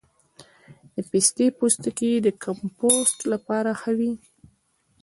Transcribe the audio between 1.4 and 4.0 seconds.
پوستکی د کمپوسټ لپاره ښه